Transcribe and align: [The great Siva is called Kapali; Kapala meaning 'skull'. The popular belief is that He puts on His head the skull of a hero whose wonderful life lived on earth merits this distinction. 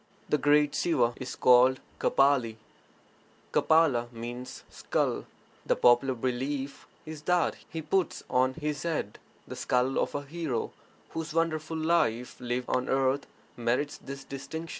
[The 0.29 0.39
great 0.39 0.73
Siva 0.73 1.13
is 1.17 1.35
called 1.35 1.79
Kapali; 1.99 2.55
Kapala 3.51 4.11
meaning 4.11 4.47
'skull'. 4.47 5.27
The 5.63 5.75
popular 5.75 6.15
belief 6.15 6.87
is 7.05 7.21
that 7.29 7.55
He 7.69 7.83
puts 7.83 8.23
on 8.27 8.55
His 8.55 8.81
head 8.81 9.19
the 9.47 9.55
skull 9.55 9.99
of 9.99 10.15
a 10.15 10.23
hero 10.23 10.71
whose 11.09 11.35
wonderful 11.35 11.77
life 11.77 12.39
lived 12.41 12.67
on 12.67 12.89
earth 12.89 13.27
merits 13.55 13.99
this 13.99 14.23
distinction. 14.23 14.69